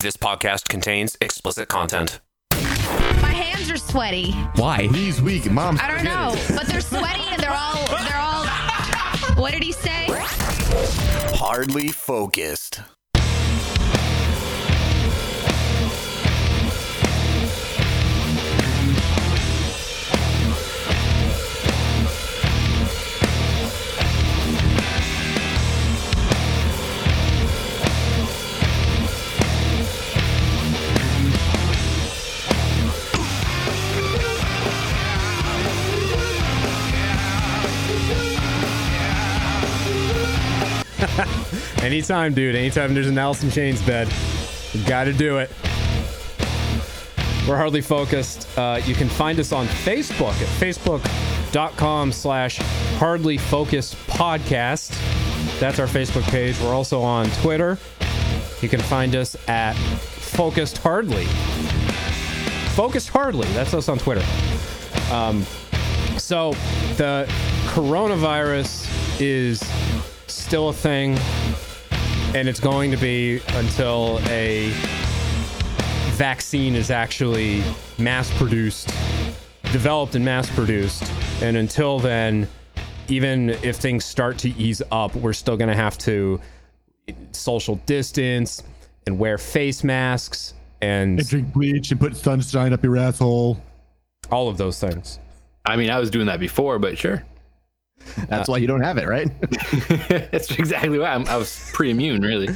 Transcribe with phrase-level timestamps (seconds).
[0.00, 2.20] This podcast contains explicit content.
[2.52, 4.32] My hands are sweaty.
[4.56, 4.88] Why?
[4.88, 5.50] He's weak.
[5.50, 5.78] mom.
[5.78, 8.46] I don't know, but they're sweaty and they're all they're all.
[9.36, 10.06] What did he say?
[11.36, 12.80] Hardly focused.
[41.82, 42.54] Anytime, dude.
[42.54, 44.12] Anytime there's an in Chains bed,
[44.72, 45.50] you got to do it.
[47.48, 48.46] We're hardly focused.
[48.56, 52.58] Uh, you can find us on Facebook at facebook.com slash
[52.98, 54.90] hardly focused podcast.
[55.58, 56.60] That's our Facebook page.
[56.60, 57.78] We're also on Twitter.
[58.60, 61.24] You can find us at focused hardly.
[62.74, 63.48] Focused hardly.
[63.48, 64.24] That's us on Twitter.
[65.10, 65.44] Um,
[66.18, 66.52] so
[66.96, 67.26] the
[67.66, 68.86] coronavirus
[69.20, 69.60] is
[70.50, 71.16] still a thing,
[72.34, 74.68] and it's going to be until a
[76.16, 77.62] vaccine is actually
[77.98, 78.88] mass produced,
[79.70, 81.04] developed and mass produced.
[81.40, 82.48] And until then,
[83.06, 86.40] even if things start to ease up, we're still going to have to
[87.30, 88.64] social distance
[89.06, 93.62] and wear face masks and And drink bleach and put sunshine up your asshole.
[94.32, 95.20] all of those things.
[95.64, 97.24] I mean, I was doing that before, but sure.
[98.28, 99.28] That's why you don't have it, right?
[100.08, 102.48] That's exactly why I'm, I was pretty immune, really.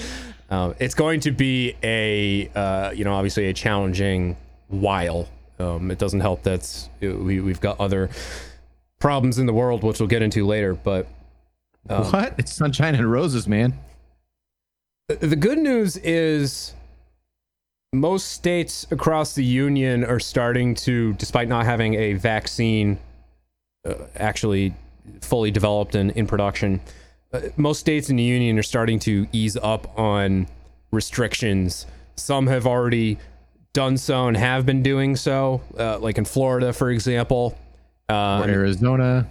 [0.50, 4.36] Um, it's going to be a, uh, you know, obviously a challenging
[4.68, 5.28] while.
[5.58, 8.10] Um, it doesn't help that we, we've got other
[8.98, 10.74] problems in the world, which we'll get into later.
[10.74, 11.06] But
[11.88, 12.34] um, what?
[12.38, 13.74] It's sunshine and roses, man.
[15.08, 16.74] the good news is
[17.92, 22.98] most states across the union are starting to, despite not having a vaccine
[23.86, 24.74] uh, actually
[25.20, 26.80] fully developed and in production,
[27.32, 30.46] uh, most states in the union are starting to ease up on
[30.90, 31.86] restrictions.
[32.16, 33.18] Some have already
[33.72, 37.58] done so and have been doing so, uh, like in Florida, for example.
[38.08, 39.26] Um, Arizona.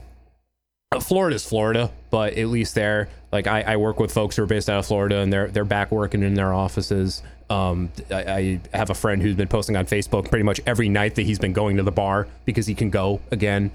[0.91, 4.47] uh, Florida's Florida, but at least there, like I, I work with folks who are
[4.47, 7.23] based out of Florida, and they're they're back working in their offices.
[7.50, 11.16] Um, I, I have a friend who's been posting on Facebook pretty much every night
[11.16, 13.72] that he's been going to the bar because he can go again.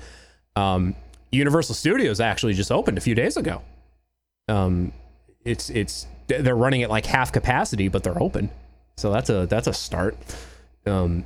[0.57, 0.95] Um,
[1.31, 3.63] Universal Studios actually just opened a few days ago.
[4.49, 4.93] Um,
[5.45, 8.51] it's it's they're running at like half capacity, but they're open,
[8.97, 10.17] so that's a that's a start.
[10.87, 11.25] Um,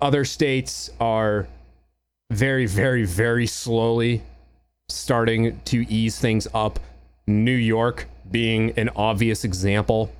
[0.00, 1.46] other states are
[2.30, 4.22] very very very slowly
[4.88, 6.78] starting to ease things up.
[7.26, 10.12] New York being an obvious example.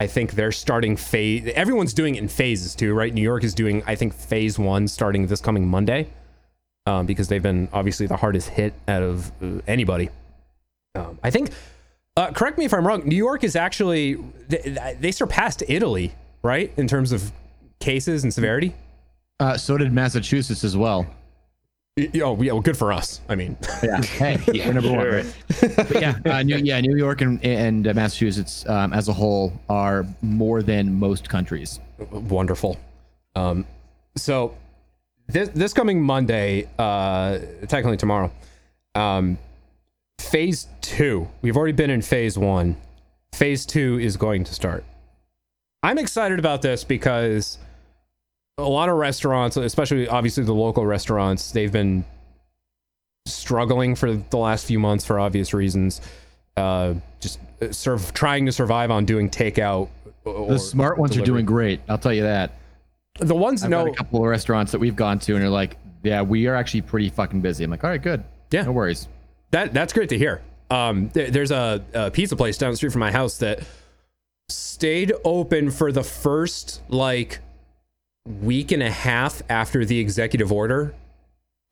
[0.00, 1.46] I think they're starting phase.
[1.54, 3.12] Everyone's doing it in phases too, right?
[3.12, 6.08] New York is doing, I think, phase one starting this coming Monday,
[6.86, 10.10] um, because they've been obviously the hardest hit out of uh, anybody.
[10.94, 11.50] Um, I think.
[12.16, 13.02] Uh, correct me if I'm wrong.
[13.06, 14.14] New York is actually
[14.48, 17.32] they, they surpassed Italy, right, in terms of
[17.78, 18.74] cases and severity.
[19.38, 21.06] Uh, so did Massachusetts as well.
[21.98, 22.02] Oh,
[22.40, 23.20] yeah, well, good for us.
[23.28, 24.00] I mean, Yeah.
[24.02, 25.26] Hey, we're number one, right?
[25.76, 29.52] But yeah, uh, New, yeah, New York and, and uh, Massachusetts um, as a whole
[29.68, 31.80] are more than most countries.
[32.10, 32.78] wonderful.
[33.34, 33.66] Um,
[34.16, 34.54] so
[35.32, 38.30] this this coming Monday, uh, technically tomorrow,
[38.94, 39.38] um,
[40.20, 41.28] phase two.
[41.42, 42.76] We've already been in phase one.
[43.34, 44.84] Phase two is going to start.
[45.82, 47.58] I'm excited about this because
[48.58, 52.04] a lot of restaurants, especially obviously the local restaurants, they've been
[53.26, 56.00] struggling for the last few months for obvious reasons.
[56.56, 59.88] Uh, just uh, serve trying to survive on doing takeout.
[60.24, 61.80] Or The smart ones are doing great.
[61.88, 62.52] I'll tell you that.
[63.20, 65.48] The ones I've know got a couple of restaurants that we've gone to and are
[65.50, 67.64] like, yeah, we are actually pretty fucking busy.
[67.64, 68.24] I'm like, all right, good.
[68.50, 68.62] Yeah.
[68.62, 69.08] No worries.
[69.52, 70.42] that that's great to hear.
[70.70, 73.60] Um, there- there's a, a pizza place down the street from my house that
[74.48, 77.38] stayed open for the first like
[78.26, 80.94] week and a half after the executive order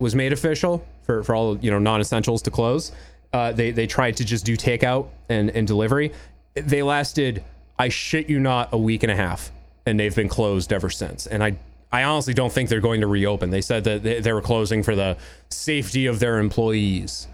[0.00, 2.92] was made official for, for all you know non-essentials to close.
[3.32, 6.12] Uh, they they tried to just do takeout and, and delivery.
[6.54, 7.42] They lasted,
[7.78, 9.50] I shit you not, a week and a half,
[9.88, 11.26] and they've been closed ever since.
[11.26, 11.56] And I
[11.90, 13.50] I honestly don't think they're going to reopen.
[13.50, 15.16] They said that they, they were closing for the
[15.48, 17.26] safety of their employees.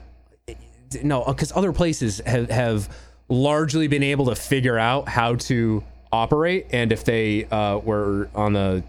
[1.03, 2.89] No, because other places have have
[3.29, 8.53] largely been able to figure out how to operate, and if they uh, were on
[8.53, 8.85] the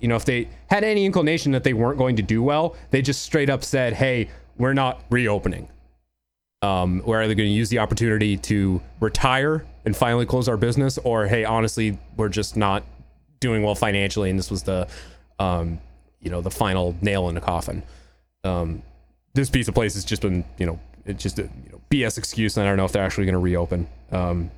[0.00, 3.02] you know, if they had any inclination that they weren't going to do well, they
[3.02, 5.68] just straight up said, "Hey, we're not reopening."
[6.62, 10.96] Um, we're either going to use the opportunity to retire and finally close our business,
[10.98, 12.84] or hey, honestly, we're just not
[13.42, 14.88] doing well financially, and this was the,
[15.38, 15.78] um,
[16.20, 17.82] you know, the final nail in the coffin.
[18.44, 18.82] Um,
[19.34, 22.16] this piece of place has just been, you know, it's just a you know, BS
[22.16, 24.50] excuse, and I don't know if they're actually going to reopen um,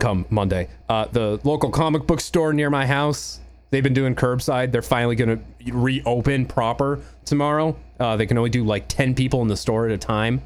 [0.00, 0.68] come Monday.
[0.88, 3.40] Uh, the local comic book store near my house,
[3.70, 4.72] they've been doing curbside.
[4.72, 7.76] They're finally going to reopen proper tomorrow.
[8.00, 10.42] Uh, they can only do like 10 people in the store at a time,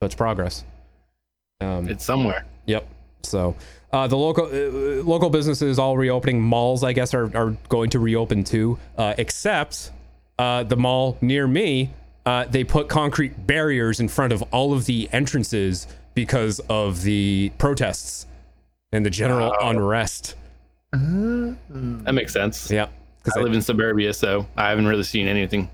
[0.00, 0.64] but it's progress.
[1.60, 2.44] Um, It's somewhere.
[2.66, 2.86] Yep.
[3.22, 3.56] So
[3.94, 6.40] uh, the local uh, local businesses all reopening.
[6.40, 8.76] Malls, I guess, are, are going to reopen too.
[8.98, 9.92] Uh, except
[10.36, 11.90] uh, the mall near me,
[12.26, 17.52] uh, they put concrete barriers in front of all of the entrances because of the
[17.58, 18.26] protests
[18.92, 20.34] and the general unrest.
[20.90, 22.72] That makes sense.
[22.72, 22.88] Yeah.
[23.22, 25.70] Because I live in suburbia, so I haven't really seen anything.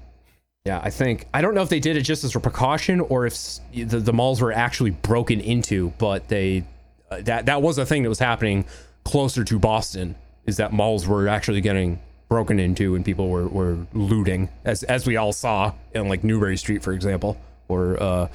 [0.66, 3.24] Yeah, I think I don't know if they did it just as a precaution or
[3.26, 3.34] if
[3.72, 6.64] the, the malls were actually broken into, but they
[7.10, 8.64] uh, that that was a thing that was happening
[9.04, 10.14] closer to Boston.
[10.46, 15.06] Is that malls were actually getting broken into and people were, were looting, as as
[15.06, 17.36] we all saw in like Newbury Street, for example,
[17.68, 18.28] or uh,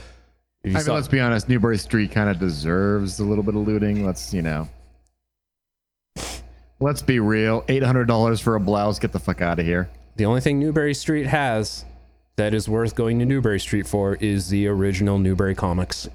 [0.64, 1.50] I mean, saw- let's be honest.
[1.50, 4.06] Newbury Street kind of deserves a little bit of looting.
[4.06, 4.68] Let's, you know,
[6.80, 7.64] let's be real.
[7.68, 9.00] Eight hundred dollars for a blouse.
[9.00, 9.90] Get the fuck out of here.
[10.16, 11.86] the only thing Newbury Street has
[12.38, 16.10] that is worth going to Newbury Street for is the original Newbury comics.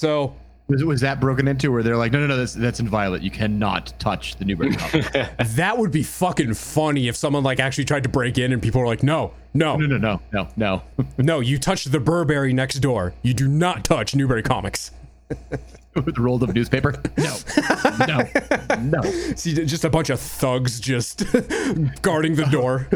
[0.00, 0.12] Yep.
[0.12, 0.28] Yep.
[0.28, 0.34] So
[0.68, 1.70] Was, was that broken into?
[1.72, 3.22] Where they're like, no, no, no, that's that's inviolate.
[3.22, 5.06] You cannot touch the Newbury comic.
[5.56, 8.80] That would be fucking funny if someone like actually tried to break in and people
[8.80, 10.82] were like, no, no, no, no, no, no, no.
[11.18, 13.12] no, you touched the Burberry next door.
[13.22, 14.92] You do not touch Newbury Comics.
[15.94, 16.94] With rolled up newspaper.
[17.18, 17.36] No,
[18.06, 18.22] no,
[18.80, 19.02] no.
[19.36, 21.22] See, just a bunch of thugs just
[22.00, 22.88] guarding the door.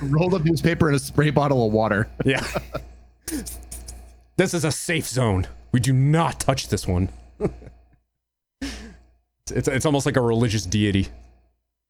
[0.00, 2.08] Rolled up newspaper and a spray bottle of water.
[2.24, 2.42] Yeah.
[4.38, 5.46] This is a safe zone.
[5.72, 7.08] We do not touch this one.
[8.60, 11.08] it's, it's almost like a religious deity.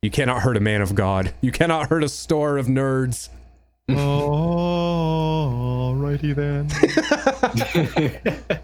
[0.02, 1.34] You cannot hurt a man of God.
[1.40, 3.28] You cannot hurt a store of nerds.
[3.88, 5.14] Oh,
[5.94, 6.69] righty then.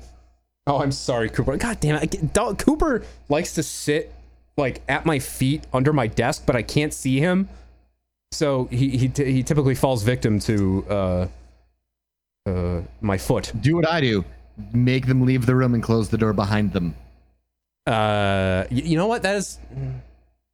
[0.66, 1.56] Oh, I'm sorry, Cooper.
[1.58, 2.10] God damn it.
[2.10, 4.14] Get, Dog, Cooper likes to sit
[4.56, 7.48] like at my feet under my desk, but I can't see him.
[8.32, 11.26] So he he, t- he typically falls victim to uh
[12.46, 13.52] uh my foot.
[13.60, 14.24] Do what I do.
[14.72, 16.94] Make them leave the room and close the door behind them.
[17.86, 19.22] Uh y- you know what?
[19.22, 19.58] That is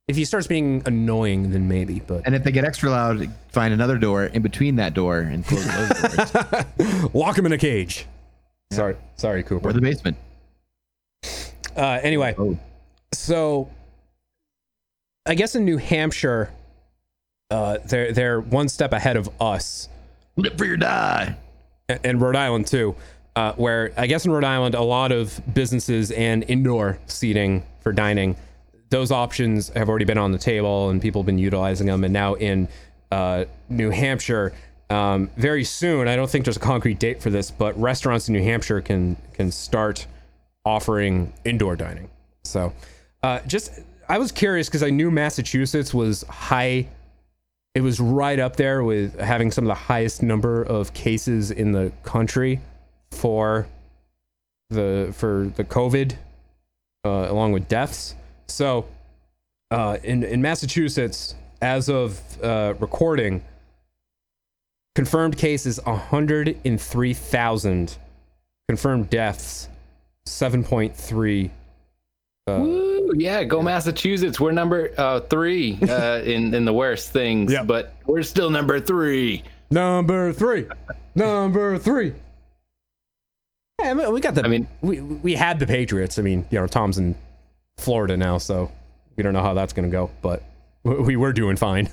[0.08, 3.73] if he starts being annoying then maybe, but And if they get extra loud, find
[3.73, 7.14] another door in between that door and close those doors.
[7.14, 8.06] lock him in a cage.
[8.73, 8.97] Sorry.
[9.17, 9.69] Sorry, Cooper.
[9.69, 10.17] or the basement.
[11.76, 12.58] Uh, anyway, Oh.
[13.12, 13.70] so
[15.26, 16.50] I guess in New Hampshire,
[17.50, 19.88] uh, they're they're one step ahead of us,
[20.37, 21.37] Live for your die.
[21.88, 22.97] and- and Rhode Island too.
[23.36, 27.92] Uh, where I guess in Rhode Island, a lot of businesses and indoor seating for
[27.92, 28.36] dining,
[28.90, 32.02] those options have already been on the table, and people have been utilizing them.
[32.02, 32.68] And now in
[33.12, 34.52] uh, New Hampshire,
[34.90, 38.34] um, very soon, I don't think there's a concrete date for this, but restaurants in
[38.34, 40.06] New Hampshire can can start
[40.64, 42.10] offering indoor dining.
[42.42, 42.72] So,
[43.22, 46.88] uh, just I was curious because I knew Massachusetts was high.
[47.76, 51.70] It was right up there with having some of the highest number of cases in
[51.70, 52.60] the country
[53.12, 53.66] for
[54.70, 56.14] the for the COVID,
[57.04, 58.14] uh, along with deaths.
[58.46, 58.86] So,
[59.70, 63.42] uh, in in Massachusetts, as of uh, recording,
[64.94, 67.96] confirmed cases 103,000,
[68.68, 69.68] confirmed deaths
[70.26, 71.50] 7.3.
[72.49, 74.40] Woo, yeah, go Massachusetts.
[74.40, 77.62] We're number uh, three uh, in in the worst things, Yeah.
[77.64, 79.42] but we're still number three.
[79.70, 80.66] Number three.
[81.14, 82.14] Number three.
[83.90, 84.44] I mean, we got the.
[84.44, 86.18] I mean- we we had the Patriots.
[86.18, 87.14] I mean, you know, Tom's in
[87.78, 88.70] Florida now, so
[89.16, 90.42] we don't know how that's gonna go, but
[90.85, 91.88] we we were doing fine.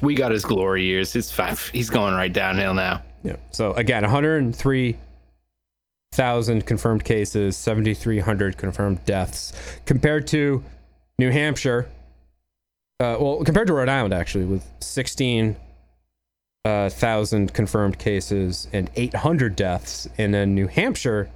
[0.00, 1.14] We got his glory years.
[1.14, 1.68] It's five.
[1.72, 3.02] He's going right downhill now.
[3.22, 3.36] Yeah.
[3.52, 9.52] So again, 103,000 confirmed cases, 7,300 confirmed deaths,
[9.86, 10.64] compared to
[11.20, 11.86] New Hampshire.
[12.98, 14.64] Uh, well, compared to Rhode Island, actually, with
[16.72, 21.28] 16,000 confirmed cases and 800 deaths, and then New Hampshire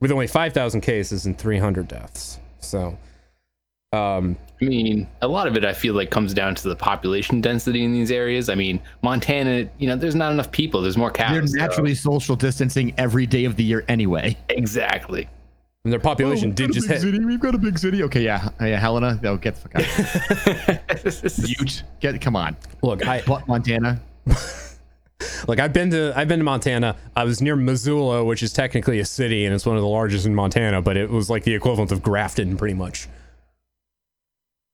[0.00, 2.38] with only 5,000 cases and 300 deaths.
[2.60, 2.98] So,
[3.94, 7.40] um, I mean, a lot of it I feel like comes down to the population
[7.40, 8.50] density in these areas.
[8.50, 10.82] I mean, Montana, you know, there's not enough people.
[10.82, 11.32] There's more cows.
[11.32, 14.36] They're so- naturally social distancing every day of the year anyway.
[14.50, 15.28] exactly.
[15.84, 17.14] and their population Oh, did we've got a just big hit.
[17.14, 17.24] city.
[17.24, 18.02] We've got a big city.
[18.02, 19.18] Okay, yeah, Uh, yeah, Helena.
[19.24, 21.04] Oh, get the fuck out.
[21.06, 21.56] Of here.
[21.64, 21.82] Butte.
[22.00, 22.54] Get, come on.
[22.82, 23.98] Look, I, What, Montana?
[25.48, 26.96] Like I've been to I've been to Montana.
[27.16, 30.26] I was near Missoula, which is technically a city and it's one of the largest
[30.26, 33.08] in Montana, but it was like the equivalent of Grafton pretty much.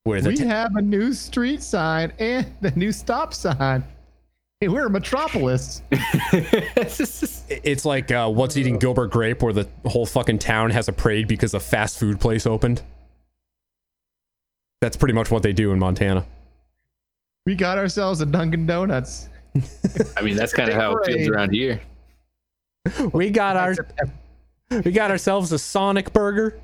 [0.04, 3.84] with a We t- have a new street sign and a new stop sign.
[4.60, 5.82] Hey, we're a metropolis.
[5.90, 11.28] it's like uh, what's eating Gilbert Grape, where the whole fucking town has a parade
[11.28, 12.82] because a fast food place opened.
[14.80, 16.26] That's pretty much what they do in Montana.
[17.46, 19.28] We got ourselves a Dunkin' Donuts.
[20.16, 21.80] I mean, that's kind of how it feels around here.
[23.12, 23.74] We got our
[24.84, 26.60] we got ourselves a Sonic burger.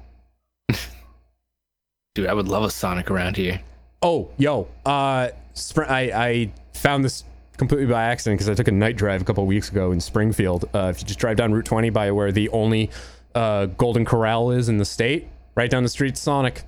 [2.14, 3.61] Dude, I would love a Sonic around here.
[4.02, 7.25] Oh, yo, uh, Spr- I I found this
[7.56, 10.68] completely by accident because I took a night drive a couple weeks ago in Springfield.
[10.75, 12.90] Uh, if you just drive down Route 20 by where the only
[13.35, 16.62] uh, Golden Corral is in the state, right down the street, Sonic.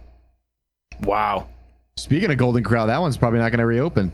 [1.03, 1.49] Wow.
[1.97, 4.13] Speaking of Golden Corral, that one's probably not going to reopen.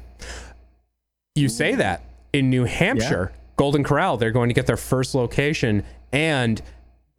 [1.38, 2.02] You say that
[2.32, 6.60] in New Hampshire, Golden Corral, they're going to get their first location, and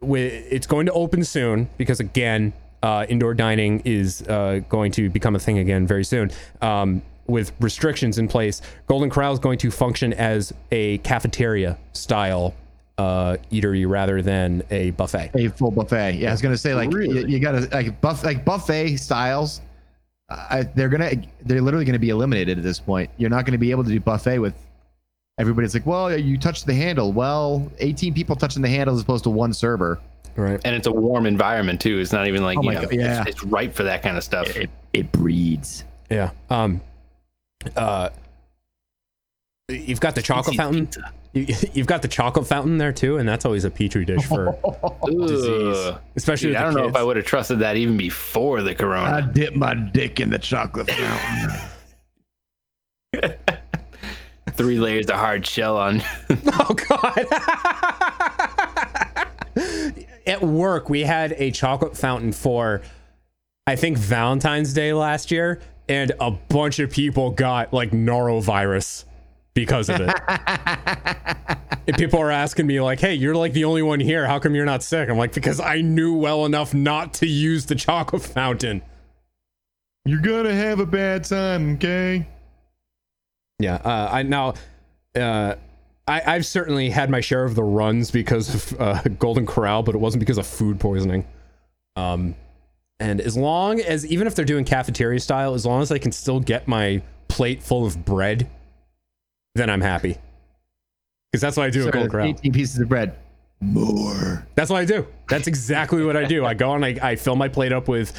[0.01, 5.09] wi- it's going to open soon because again, uh, indoor dining is uh, going to
[5.09, 6.31] become a thing again very soon.
[6.61, 12.55] Um, with restrictions in place, Golden Corral is going to function as a cafeteria style
[12.97, 15.31] uh, eatery rather than a buffet.
[15.35, 16.15] A full buffet.
[16.15, 18.97] Yeah, I was going to say like you, you got to like buff like buffet
[18.97, 19.61] styles.
[20.29, 23.09] I, they're gonna they're literally going to be eliminated at this point.
[23.17, 24.53] You're not going to be able to do buffet with
[25.39, 27.11] everybody's like, well, you touched the handle.
[27.11, 29.99] Well, 18 people touching the handle as opposed to one server.
[30.35, 30.59] Right.
[30.63, 31.99] And it's a warm environment too.
[31.99, 33.21] It's not even like Oh you my know, God, yeah.
[33.21, 34.55] it's, it's ripe for that kind of stuff.
[34.55, 35.83] It it breeds.
[36.09, 36.31] Yeah.
[36.49, 36.81] Um.
[37.75, 38.09] Uh.
[39.67, 40.87] You've got the chocolate fountain.
[40.87, 41.13] Pizza.
[41.33, 44.57] You, you've got the chocolate fountain there too, and that's always a petri dish for
[45.05, 48.61] disease, especially Dude, with I don't know if I would have trusted that even before
[48.61, 49.03] the corona.
[49.03, 49.33] I corona.
[49.33, 51.59] dip my dick in the chocolate fountain.
[54.53, 56.01] Three layers of hard shell on.
[56.47, 57.25] Oh God!
[60.27, 62.81] At work, we had a chocolate fountain for,
[63.65, 69.05] I think Valentine's Day last year, and a bunch of people got like norovirus
[69.53, 70.13] because of it.
[71.87, 74.27] and people are asking me like, "Hey, you're like the only one here.
[74.27, 77.65] How come you're not sick?" I'm like, "Because I knew well enough not to use
[77.65, 78.81] the chocolate fountain."
[80.05, 82.27] You're gonna have a bad time, okay?
[83.59, 84.53] Yeah, uh, I now,
[85.15, 85.55] uh,
[86.07, 89.93] I, I've certainly had my share of the runs because of uh, Golden Corral, but
[89.95, 91.27] it wasn't because of food poisoning.
[91.95, 92.35] Um,
[92.99, 96.11] and as long as, even if they're doing cafeteria style, as long as I can
[96.11, 98.49] still get my plate full of bread,
[99.59, 100.17] then I'm happy.
[101.31, 102.27] Because that's what I do at Golden Corral.
[102.27, 103.15] 18 pieces of bread.
[103.61, 104.47] More.
[104.55, 105.05] That's what I do.
[105.27, 106.45] That's exactly what I do.
[106.45, 108.13] I go and I, I fill my plate up with,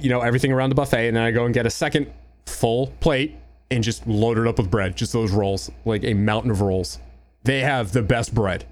[0.00, 2.10] you know, everything around the buffet, and then I go and get a second
[2.46, 3.36] full plate
[3.70, 4.96] and just load it up with bread.
[4.96, 6.98] Just those rolls, like a mountain of rolls.
[7.44, 8.64] They have the best bread.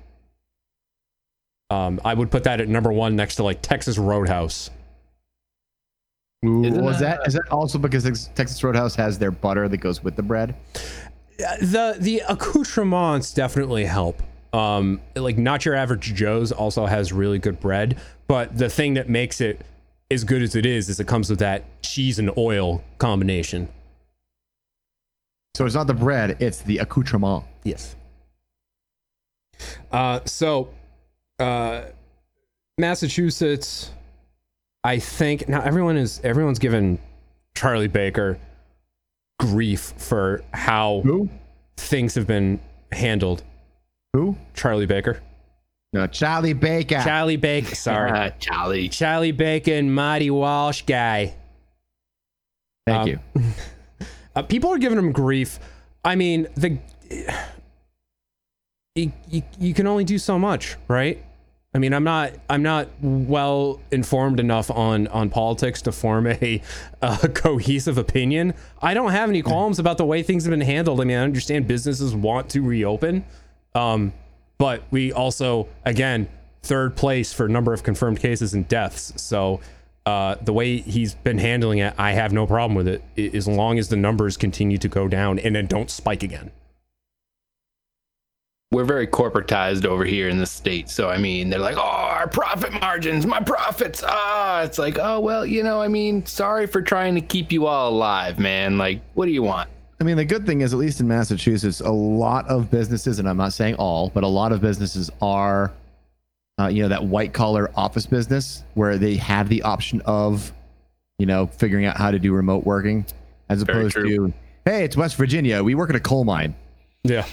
[1.71, 4.71] Um, I would put that at number one next to like Texas Roadhouse.
[6.45, 10.03] Ooh, was that- that is that also because Texas Roadhouse has their butter that goes
[10.03, 10.55] with the bread?
[11.39, 14.23] The the accoutrements definitely help.
[14.53, 17.99] Um, like not your average Joe's also has really good bread,
[18.29, 19.65] but the thing that makes it
[20.11, 23.69] as good as it is is it comes with that cheese and oil combination.
[25.55, 27.45] So it's not the bread, it's the accoutrement.
[27.65, 27.97] Yes.
[29.91, 30.71] Uh, so,
[31.39, 31.85] uh,
[32.79, 33.91] Massachusetts,
[34.85, 36.99] I think now everyone is everyone's given
[37.55, 38.39] Charlie Baker
[39.43, 41.29] grief for how Who?
[41.77, 42.61] things have been
[42.93, 43.43] handled.
[44.13, 44.37] Who?
[44.55, 45.21] Charlie Baker,
[45.93, 47.01] No, Charlie Baker.
[47.03, 48.89] Charlie Baker, sorry, Ah, Charlie.
[48.89, 51.35] Charlie Baker and Marty Walsh guy.
[52.87, 53.19] Thank Um, you.
[54.35, 55.59] Uh, people are giving him grief.
[56.03, 56.79] I mean, the
[58.95, 61.23] you, you, you can only do so much, right?
[61.75, 66.61] I mean, I'm not I'm not well informed enough on on politics to form a,
[67.01, 68.55] a cohesive opinion.
[68.81, 71.01] I don't have any qualms about the way things have been handled.
[71.01, 73.25] I mean, I understand businesses want to reopen,
[73.75, 74.13] um,
[74.59, 76.29] but we also again
[76.63, 79.15] third place for number of confirmed cases and deaths.
[79.17, 79.61] So
[80.05, 83.79] uh, the way he's been handling it, I have no problem with it, as long
[83.79, 86.51] as the numbers continue to go down and then don't spike again.
[88.73, 90.89] We're very corporatized over here in the state.
[90.89, 94.03] So, I mean, they're like, oh, our profit margins, my profits.
[94.05, 97.67] Ah, it's like, oh, well, you know, I mean, sorry for trying to keep you
[97.67, 98.79] all alive, man.
[98.79, 99.69] Like, what do you want?
[100.01, 103.29] I mean, the good thing is, at least in Massachusetts, a lot of businesses, and
[103.29, 105.71] I'm not saying all, but a lot of businesses are,
[106.59, 110.51] uh, you know, that white collar office business where they have the option of,
[111.19, 113.05] you know, figuring out how to do remote working,
[113.51, 114.33] as opposed to,
[114.65, 116.55] hey, it's West Virginia, we work at a coal mine.
[117.05, 117.27] Yeah.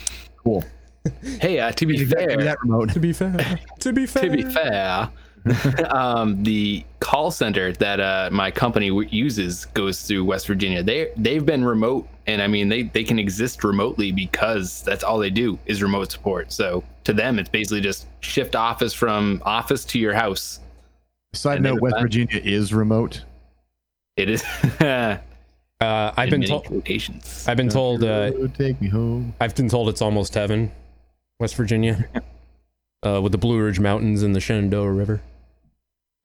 [0.43, 0.65] Cool.
[1.41, 2.89] Hey, uh, to be Do that, fair, that remote.
[2.91, 5.09] To be fair, to be fair, to be fair,
[5.89, 10.83] um, the call center that uh, my company w- uses goes through West Virginia.
[10.83, 15.17] They they've been remote, and I mean they they can exist remotely because that's all
[15.17, 16.51] they do is remote support.
[16.51, 20.59] So to them, it's basically just shift office from office to your house.
[21.33, 22.03] Side note: West fine.
[22.03, 23.23] Virginia is remote.
[24.17, 24.43] It is.
[25.81, 26.65] Uh, I've been many told.
[27.47, 28.01] I've been told.
[28.55, 29.33] Take me home.
[29.39, 30.73] I've been told it's almost heaven,
[31.39, 32.07] West Virginia,
[33.05, 35.21] uh, with the Blue Ridge Mountains and the Shenandoah River.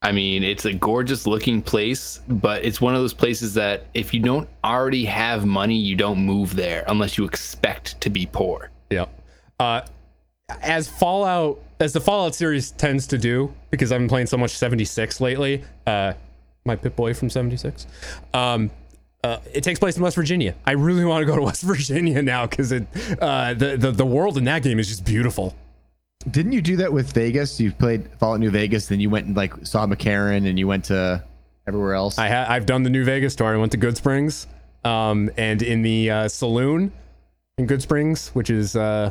[0.02, 4.12] I mean, it's a gorgeous looking place, but it's one of those places that if
[4.12, 8.71] you don't already have money, you don't move there unless you expect to be poor.
[8.90, 9.06] Yeah.
[9.59, 9.80] Uh,
[10.61, 14.50] as Fallout, as the Fallout series tends to do, because I've been playing so much
[14.50, 16.12] 76 lately, uh,
[16.66, 17.87] my Pip Boy from 76,
[18.35, 18.71] um,
[19.24, 20.54] uh, it takes place in West Virginia.
[20.66, 22.86] I really want to go to West Virginia now because it,
[23.20, 25.56] uh, the, the the world in that game is just beautiful.
[26.30, 27.58] Didn't you do that with Vegas?
[27.58, 30.84] You played Fallout New Vegas, then you went and like saw McCarran, and you went
[30.86, 31.24] to
[31.66, 32.18] everywhere else.
[32.18, 33.54] I ha- I've done the New Vegas tour.
[33.54, 34.46] I went to Goodsprings,
[34.84, 36.92] um, and in the uh, saloon
[37.56, 39.10] in Goodsprings, which is uh,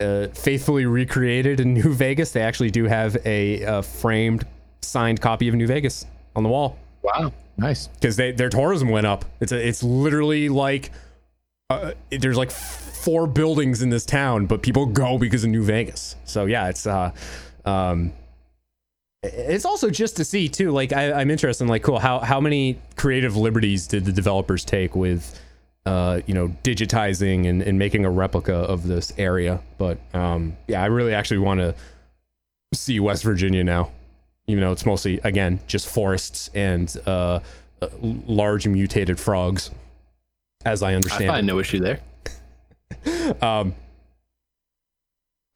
[0.00, 4.46] uh, faithfully recreated in New Vegas, they actually do have a, uh framed,
[4.82, 7.32] signed copy of New Vegas on the wall Wow.
[7.56, 7.88] Nice.
[7.88, 9.24] because they their tourism went up.
[9.40, 10.90] It's a, it's literally like
[11.70, 16.16] uh, there's like four buildings in this town, but people go because of New Vegas.
[16.24, 17.12] So yeah, it's uh,
[17.64, 18.12] um,
[19.22, 20.70] it's also just to see too.
[20.70, 24.64] Like I, I'm interested in like cool how how many creative liberties did the developers
[24.64, 25.40] take with
[25.86, 29.60] uh, you know digitizing and, and making a replica of this area.
[29.78, 31.74] But um, yeah, I really actually want to
[32.74, 33.90] see West Virginia now
[34.46, 37.40] even though it's mostly again just forests and uh,
[37.80, 39.70] uh, large mutated frogs,
[40.64, 41.30] as I understand.
[41.30, 42.00] I find no issue there.
[43.42, 43.74] Um,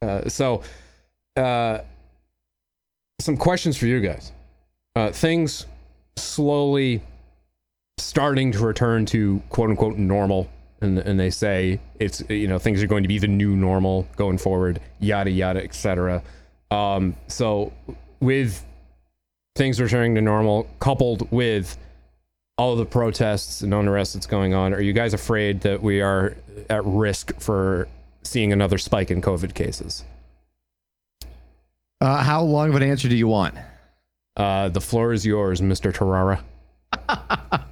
[0.01, 0.63] uh, so,
[1.35, 1.79] uh,
[3.19, 4.31] some questions for you guys.
[4.95, 5.65] Uh, things
[6.15, 7.01] slowly
[7.97, 10.49] starting to return to quote unquote normal.
[10.81, 14.07] And, and they say it's you know things are going to be the new normal
[14.15, 16.23] going forward yada yada etc
[16.71, 17.73] um so
[18.21, 18.65] with
[19.55, 21.77] things returning to normal, coupled with
[22.57, 26.35] all the protests and unrest that's going on, are you guys afraid that we are
[26.69, 27.87] at risk for
[28.23, 30.03] seeing another spike in COVID cases?
[32.01, 33.55] Uh, how long of an answer do you want?
[34.37, 35.93] Uh, the floor is yours, Mr.
[35.93, 36.41] Tarara.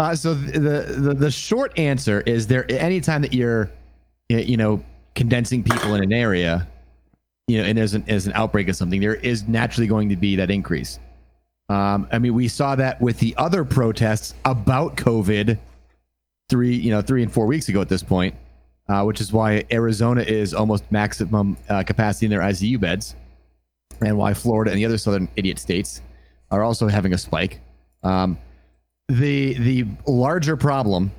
[0.00, 3.68] Uh, so the, the the short answer is there anytime that you're
[4.28, 4.80] you know
[5.16, 6.68] condensing people in an area
[7.48, 10.14] you know and there's an, there's an outbreak of something there is naturally going to
[10.14, 11.00] be that increase
[11.68, 15.58] um, i mean we saw that with the other protests about covid
[16.48, 18.34] three you know three and four weeks ago at this point
[18.88, 23.14] uh, which is why arizona is almost maximum uh, capacity in their icu beds
[24.00, 26.00] and why florida and the other southern idiot states
[26.50, 27.60] are also having a spike.
[28.02, 28.38] Um,
[29.08, 31.12] the the larger problem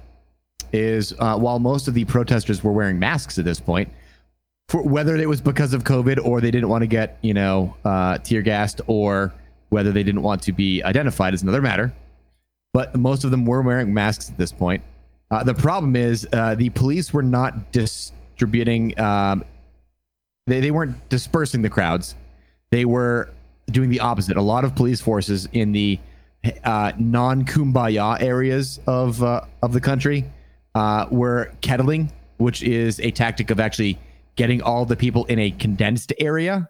[0.72, 3.90] is uh, while most of the protesters were wearing masks at this point,
[4.68, 7.76] for whether it was because of COVID or they didn't want to get you know
[7.84, 9.34] uh, tear gassed or
[9.70, 11.94] whether they didn't want to be identified is another matter.
[12.74, 14.84] But most of them were wearing masks at this point.
[15.32, 19.00] Uh, the problem is uh, the police were not distributing.
[19.00, 19.44] Um,
[20.48, 22.16] they they weren't dispersing the crowds.
[22.72, 23.30] They were
[23.68, 24.38] doing the opposite.
[24.38, 26.00] A lot of police forces in the
[26.64, 30.26] uh, non-kumbaya areas of uh, of the country
[30.76, 34.00] uh, were kettling, which is a tactic of actually
[34.36, 36.70] getting all the people in a condensed area.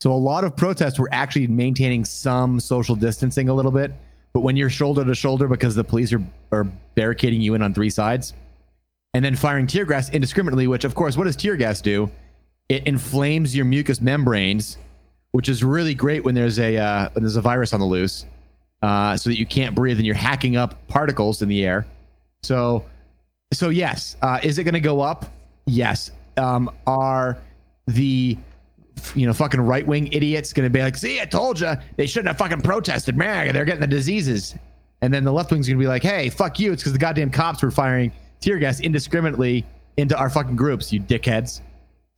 [0.00, 3.92] So a lot of protests were actually maintaining some social distancing a little bit,
[4.32, 7.72] but when you're shoulder to shoulder because the police are are barricading you in on
[7.72, 8.34] three sides,
[9.14, 12.10] and then firing tear gas indiscriminately, which of course, what does tear gas do?
[12.68, 14.76] It inflames your mucous membranes,
[15.32, 18.26] which is really great when there's a uh, when there's a virus on the loose
[18.82, 21.86] uh, so that you can't breathe and you're hacking up particles in the air.
[22.42, 22.84] So,
[23.52, 25.26] so yes, uh, is it going to go up?
[25.66, 26.10] Yes.
[26.36, 27.38] Um, are
[27.86, 28.36] the
[29.14, 32.06] you know fucking right wing idiots going to be like, see, I told you they
[32.06, 33.52] shouldn't have fucking protested, man.
[33.52, 34.54] They're getting the diseases,
[35.02, 36.72] and then the left wing's going to be like, hey, fuck you.
[36.72, 39.64] It's because the goddamn cops were firing tear gas indiscriminately
[39.96, 41.60] into our fucking groups, you dickheads.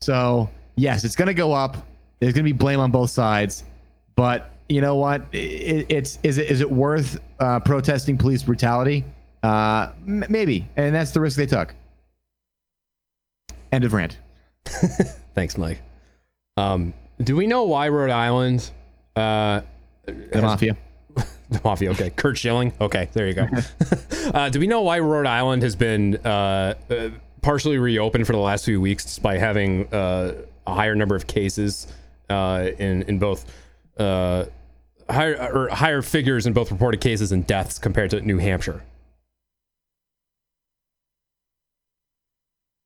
[0.00, 1.76] So yes, it's going to go up.
[2.20, 3.64] There's going to be blame on both sides,
[4.16, 5.22] but you know what?
[5.32, 9.04] It, it's is it is it worth uh, protesting police brutality?
[9.42, 11.74] Uh, m- maybe, and that's the risk they took.
[13.70, 14.18] End of rant.
[15.34, 15.80] Thanks, Mike.
[16.58, 18.70] Um, do we know why Rhode Island?
[19.14, 19.62] Uh,
[20.06, 20.76] The mafia.
[21.50, 21.90] the mafia.
[21.92, 22.72] Okay, Curt Schilling.
[22.80, 23.46] Okay, there you go.
[24.34, 27.10] uh, do we know why Rhode Island has been uh, uh,
[27.42, 30.34] partially reopened for the last few weeks, despite having uh,
[30.66, 31.86] a higher number of cases
[32.28, 33.44] uh, in in both
[33.98, 34.44] uh,
[35.08, 38.82] higher or higher figures in both reported cases and deaths compared to New Hampshire.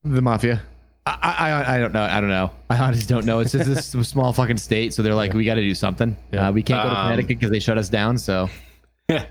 [0.04, 0.62] The mafia.
[1.04, 2.02] I, I I don't know.
[2.02, 2.50] I don't know.
[2.70, 3.40] I honestly don't know.
[3.40, 6.16] It's just this small fucking state, so they're like, we got to do something.
[6.32, 6.48] Yeah.
[6.48, 8.16] Uh, we can't go to Um, Connecticut because they shut us down.
[8.18, 8.48] So
[9.08, 9.24] uh,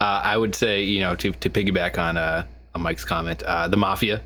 [0.00, 3.76] I would say, you know, to, to piggyback on uh, on Mike's comment, uh, the
[3.76, 4.20] mafia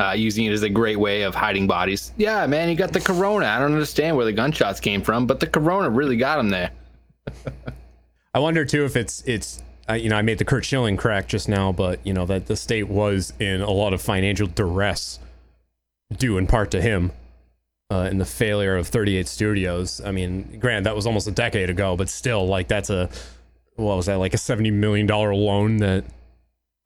[0.00, 2.12] uh, using it as a great way of hiding bodies.
[2.16, 3.46] Yeah, man, you got the corona.
[3.46, 6.70] I don't understand where the gunshots came from, but the corona really got him there.
[8.34, 11.28] I wonder too if it's it's uh, you know I made the Curt Schilling crack
[11.28, 15.18] just now, but you know that the state was in a lot of financial duress,
[16.12, 17.12] due in part to him,
[17.90, 20.00] uh, in the failure of 38 Studios.
[20.04, 23.08] I mean, granted that was almost a decade ago, but still, like that's a
[23.76, 26.04] what was that like a 70 million dollar loan that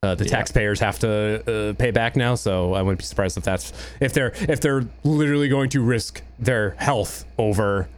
[0.02, 2.34] uh, the taxpayers have to uh, pay back now.
[2.34, 6.22] So I wouldn't be surprised if that's if they're if they're literally going to risk
[6.38, 7.88] their health over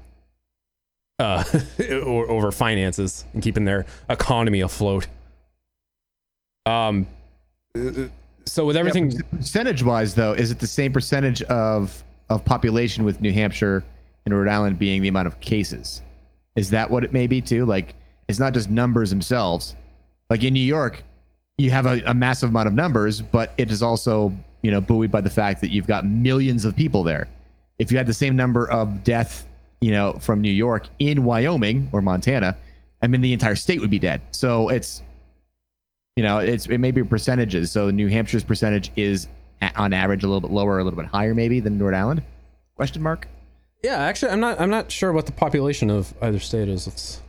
[1.18, 1.44] uh,
[2.04, 5.06] or, over finances and keeping their economy afloat.
[6.66, 7.06] Um,
[8.44, 13.20] so with everything, percentage wise, though, is it the same percentage of of population with
[13.20, 13.84] New Hampshire
[14.24, 16.02] and Rhode Island being the amount of cases?
[16.56, 17.64] Is that what it may be too?
[17.64, 17.94] Like,
[18.28, 19.76] it's not just numbers themselves.
[20.30, 21.02] Like in New York,
[21.58, 25.10] you have a, a massive amount of numbers, but it is also you know buoyed
[25.10, 27.28] by the fact that you've got millions of people there.
[27.78, 29.46] If you had the same number of death,
[29.80, 32.56] you know, from New York in Wyoming or Montana,
[33.02, 34.20] I mean, the entire state would be dead.
[34.30, 35.02] So it's
[36.16, 37.70] you know, it's it may be percentages.
[37.72, 39.28] So New Hampshire's percentage is
[39.60, 42.22] a- on average a little bit lower, a little bit higher, maybe than Rhode Island.
[42.76, 43.28] Question mark.
[43.82, 46.86] yeah, actually, I'm not I'm not sure what the population of either state is.
[46.86, 47.20] Let's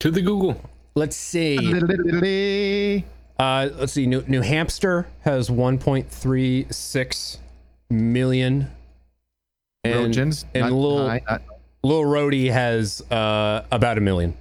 [0.00, 0.60] To the Google.
[0.94, 3.04] let's see.
[3.38, 4.04] Uh, let's see.
[4.04, 7.38] New, New Hampshire has 1.36
[7.88, 8.68] million.
[9.84, 11.06] And, Trojans, and Little
[11.84, 14.34] Little Rhodey has uh, about a million.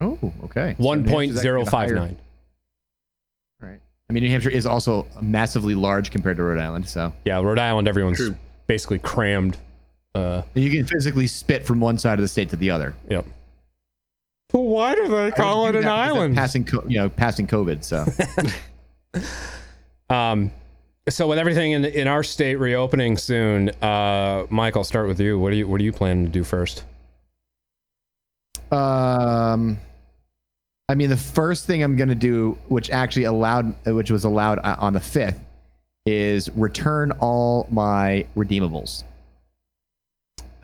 [0.00, 0.74] Oh, okay.
[0.78, 1.94] So One New point Hampshire's zero actually five higher.
[1.96, 2.16] nine.
[3.60, 3.80] Right.
[4.08, 7.58] I mean, New Hampshire is also massively large compared to Rhode Island, so Yeah, Rhode
[7.58, 7.88] Island.
[7.88, 8.36] Everyone's True.
[8.66, 9.56] basically crammed.
[10.14, 12.94] Uh, you can physically spit from one side of the state to the other.
[13.08, 13.24] yep.
[14.52, 16.34] Well, why do they call I it an do that because of island?
[16.34, 17.84] Passing, co- you know, passing COVID.
[17.84, 18.06] So
[20.10, 20.50] Um,
[21.10, 25.38] so with everything in in our state reopening soon, uh, Mike, I'll start with you.
[25.38, 26.84] What do you what do you plan to do first?
[28.70, 29.78] Um,
[30.88, 34.58] I mean, the first thing I'm going to do, which actually allowed, which was allowed
[34.60, 35.38] uh, on the fifth,
[36.06, 39.04] is return all my redeemables.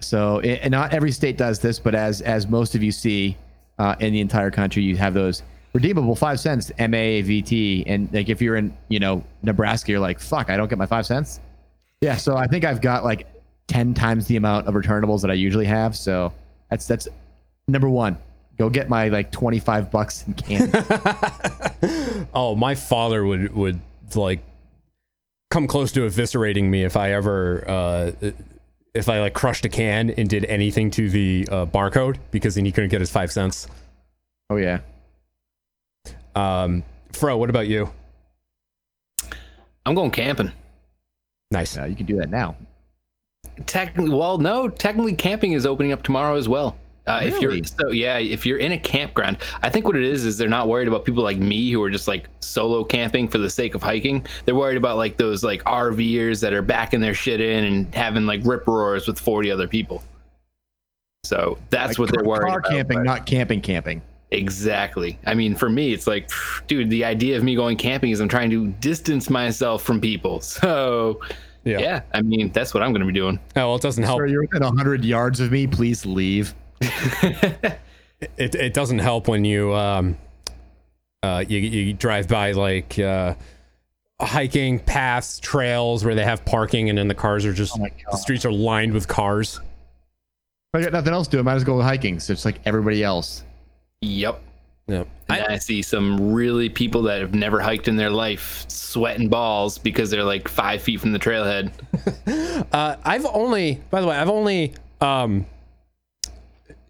[0.00, 3.36] So, not every state does this, but as as most of you see
[3.78, 5.42] uh, in the entire country, you have those
[5.74, 10.48] redeemable five cents MAVT, and like if you're in, you know, Nebraska, you're like, fuck,
[10.48, 11.40] I don't get my five cents.
[12.00, 13.26] Yeah, so I think I've got like
[13.66, 15.96] ten times the amount of returnables that I usually have.
[15.96, 16.32] So
[16.70, 17.08] that's that's
[17.66, 18.16] number one.
[18.58, 20.78] Go get my like twenty five bucks in candy.
[22.32, 23.80] Oh, my father would would
[24.14, 24.40] like
[25.50, 28.12] come close to eviscerating me if I ever uh
[28.94, 32.64] if I like crushed a can and did anything to the uh, barcode because then
[32.64, 33.66] he couldn't get his five cents.
[34.50, 34.80] oh yeah.
[36.34, 37.92] Um, Fro, what about you?
[39.86, 40.52] I'm going camping.
[41.50, 41.76] Nice.
[41.76, 42.56] Yeah, you can do that now.
[43.66, 44.68] Technically, well, no.
[44.68, 46.76] Technically, camping is opening up tomorrow as well.
[47.06, 50.24] Uh, If you're so yeah, if you're in a campground, I think what it is
[50.24, 53.36] is they're not worried about people like me who are just like solo camping for
[53.38, 54.24] the sake of hiking.
[54.46, 58.24] They're worried about like those like RVers that are backing their shit in and having
[58.24, 60.02] like rip roars with 40 other people.
[61.24, 62.70] So that's Like what they're car- worried Car about.
[62.70, 64.02] camping, but- not camping camping.
[64.30, 65.18] Exactly.
[65.26, 66.28] I mean, for me, it's like,
[66.66, 70.40] dude, the idea of me going camping is I'm trying to distance myself from people.
[70.64, 71.20] So,
[71.64, 71.78] Yeah.
[71.78, 73.38] yeah, I mean, that's what I'm going to be doing.
[73.56, 74.18] Oh, well, it doesn't help.
[74.18, 75.66] Sir, you're within hundred yards of me.
[75.66, 76.54] Please leave.
[78.36, 80.16] It it doesn't help when you um
[81.22, 83.34] uh you you drive by like uh
[84.20, 88.16] hiking paths, trails where they have parking and then the cars are just Oh the
[88.16, 89.60] streets are lined with cars.
[90.72, 91.38] I got nothing else to do.
[91.38, 92.18] I might as well go hiking.
[92.18, 93.44] So it's like everybody else.
[94.00, 94.42] Yep.
[94.88, 95.08] Yep.
[95.28, 99.78] And I, see some really people that have never hiked in their life sweating balls
[99.78, 101.72] because they're like five feet from the trailhead.
[102.72, 105.46] Uh, I've only, by the way, I've only um,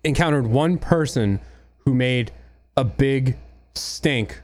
[0.05, 1.41] encountered one person
[1.79, 2.31] who made
[2.77, 3.37] a big
[3.75, 4.41] stink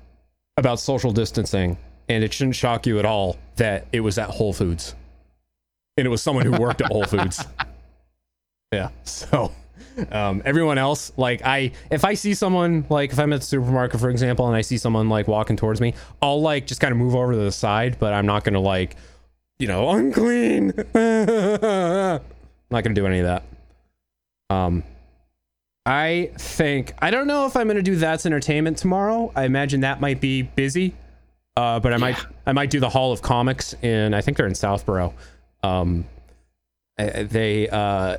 [0.57, 4.53] about social distancing, and it shouldn't shock you at all that it was at Whole
[4.53, 4.94] Foods,
[5.96, 7.44] and it was someone who worked at Whole Foods.
[8.73, 9.51] Yeah, so
[10.12, 13.99] um, everyone else, like I, if I see someone, like if I'm at the supermarket,
[13.99, 16.99] for example, and I see someone like walking towards me, I'll like just kind of
[16.99, 18.94] move over to the side, but I'm not gonna like
[19.61, 20.73] you know, unclean.
[20.94, 22.20] i'm
[22.70, 23.42] not gonna do any of that.
[24.49, 24.83] Um,
[25.86, 29.32] I think I don't know if I'm gonna do that's entertainment tomorrow.
[29.34, 30.94] I imagine that might be busy,
[31.56, 34.46] uh, but I might I might do the Hall of Comics in I think they're
[34.46, 35.14] in Southborough.
[35.62, 36.04] Um,
[36.98, 38.16] they uh,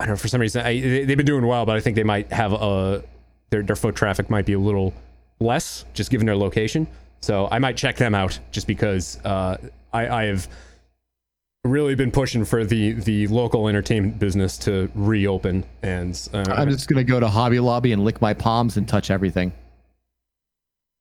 [0.00, 1.96] I don't know for some reason I, they- they've been doing well, but I think
[1.96, 3.04] they might have a
[3.50, 4.94] their their foot traffic might be a little
[5.40, 6.86] less just given their location.
[7.20, 9.56] So I might check them out just because uh,
[9.92, 10.48] I, I have
[11.64, 16.88] really been pushing for the the local entertainment business to reopen and uh, I'm just
[16.88, 19.52] gonna go to Hobby Lobby and lick my palms and touch everything.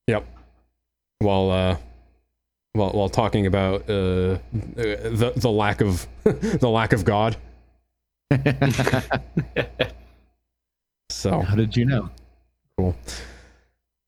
[0.07, 0.25] Yep.
[1.19, 1.77] While uh,
[2.73, 7.35] while while talking about uh, the the lack of the lack of God.
[11.09, 12.09] so How did you know?
[12.77, 12.95] cool.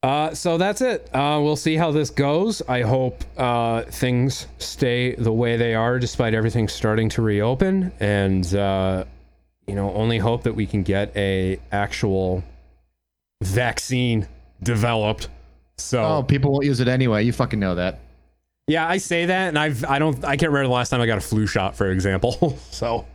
[0.05, 1.09] Uh, so that's it.
[1.15, 2.61] Uh, we'll see how this goes.
[2.67, 8.53] I hope uh, things stay the way they are, despite everything starting to reopen, and
[8.53, 9.05] uh,
[9.65, 12.43] you know, only hope that we can get a actual
[13.41, 14.27] vaccine
[14.61, 15.27] developed.
[15.77, 17.23] So Oh, people won't use it anyway.
[17.23, 17.97] You fucking know that.
[18.67, 21.07] yeah, I say that, and I've I don't I can't remember the last time I
[21.07, 22.59] got a flu shot, for example.
[22.69, 23.07] so,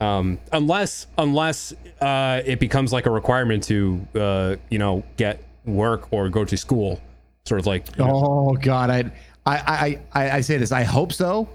[0.00, 6.12] um, unless unless uh, it becomes like a requirement to uh, you know get work
[6.12, 7.00] or go to school,
[7.44, 8.10] sort of like you know-
[8.50, 9.10] Oh God, I,
[9.46, 10.70] I, I, I, say this.
[10.72, 11.48] I hope so.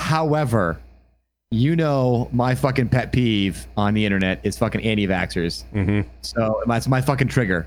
[0.00, 0.80] However,
[1.50, 5.64] you know my fucking pet peeve on the internet is fucking anti-vaxxers.
[5.72, 6.04] Mhm.
[6.22, 7.66] So that's my fucking trigger.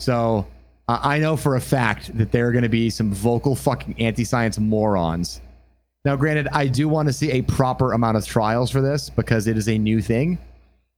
[0.00, 0.46] So
[0.88, 3.96] I I know for a fact that there are going to be some vocal fucking
[3.98, 5.40] anti-science morons.
[6.04, 9.46] Now, granted, I do want to see a proper amount of trials for this because
[9.46, 10.38] it is a new thing.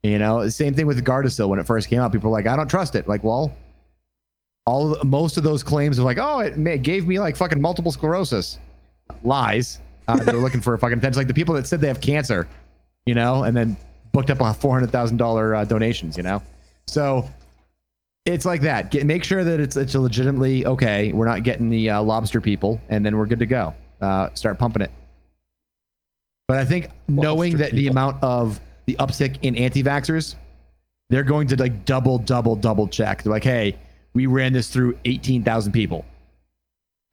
[0.04, 2.12] You know, same thing with Gardasil when it first came out.
[2.12, 3.52] People were like, "I don't trust it." Like, well,
[4.66, 7.92] all most of those claims of like, "Oh, it ma- gave me like fucking multiple
[7.92, 8.58] sclerosis,"
[9.22, 9.80] lies.
[10.08, 11.18] Uh, they were looking for a fucking attention.
[11.18, 12.48] Like the people that said they have cancer,
[13.06, 13.76] you know, and then
[14.12, 16.16] booked up a four hundred thousand dollar uh, donations.
[16.16, 16.42] You know,
[16.86, 17.28] so
[18.26, 18.90] it's like that.
[18.90, 21.12] Get, make sure that it's it's legitimately okay.
[21.12, 23.74] We're not getting the uh, lobster people, and then we're good to go.
[24.00, 24.90] Uh, start pumping it.
[26.48, 30.34] But I think knowing that the amount of the uptick in anti-vaxxers,
[31.08, 33.22] they're going to like double, double, double check.
[33.22, 33.76] They're like, hey,
[34.14, 36.04] we ran this through eighteen thousand people,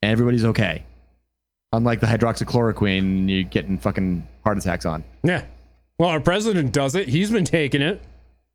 [0.02, 0.84] and everybody's okay.
[1.72, 5.04] Unlike the hydroxychloroquine, you're getting fucking heart attacks on.
[5.22, 5.44] yeah.
[5.98, 7.08] Well, our president does it.
[7.08, 8.00] He's been taking it.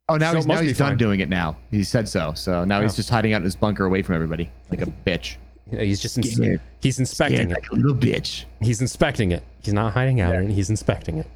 [0.08, 0.97] Oh, now So he's now he's done fine.
[0.97, 1.27] doing it.
[1.29, 2.32] Now he said so.
[2.36, 2.95] So now he's Oh.
[2.95, 5.36] just hiding out in his bunker away from everybody, like a bitch.
[5.71, 6.39] Yeah, he's just ins-
[6.82, 7.62] he's inspecting Yeah, it.
[7.62, 8.45] like a little bitch.
[8.62, 9.43] He's inspecting it.
[9.62, 10.53] He's not hiding out in it.
[10.53, 11.27] He's inspecting it.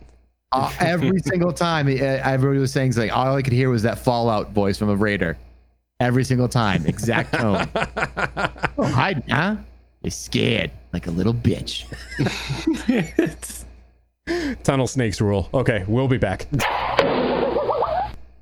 [0.53, 3.99] Uh, every single time, uh, everybody was saying like all I could hear was that
[3.99, 5.37] Fallout voice from a Raider.
[5.99, 7.67] Every single time, exact tone.
[8.77, 9.55] oh, hide, huh?
[10.03, 11.85] You're scared, like a little bitch.
[14.63, 15.49] Tunnel snakes rule.
[15.53, 16.45] Okay, we'll be back.